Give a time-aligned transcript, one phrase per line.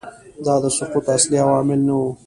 [0.45, 2.09] دا د سقوط اصلي عوامل نه وو